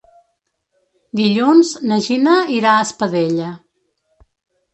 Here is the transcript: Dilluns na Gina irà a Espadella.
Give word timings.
Dilluns 1.19 1.73
na 1.91 1.99
Gina 2.07 2.33
irà 2.61 2.73
a 2.79 2.87
Espadella. 2.87 3.53